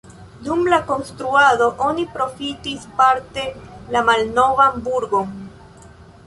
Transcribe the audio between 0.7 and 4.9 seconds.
la konstruado oni profitis parte la malnovan